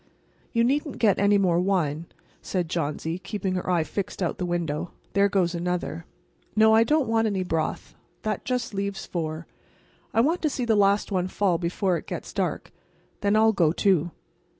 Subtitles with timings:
[0.51, 2.07] "You needn't get any more wine,"
[2.41, 4.93] said Johnsy, keeping her eyes fixed out the window.
[5.13, 6.07] "There goes another.
[6.55, 7.93] No, I don't want any broth.
[8.23, 9.45] That leaves just four.
[10.11, 12.71] I want to see the last one fall before it gets dark.
[13.19, 14.09] Then I'll go, too."